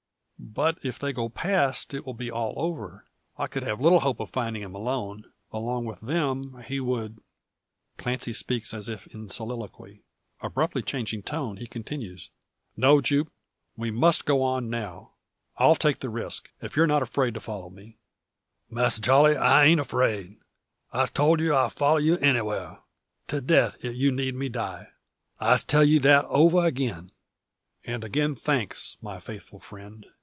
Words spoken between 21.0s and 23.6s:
told you I follow you anywhere to